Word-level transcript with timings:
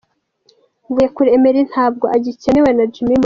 Mvuyekure 0.89 1.29
Emery 1.37 1.61
ntabwo 1.71 2.05
agikenewe 2.15 2.69
na 2.77 2.85
Jimmy 2.93 3.11
Mulisa. 3.13 3.19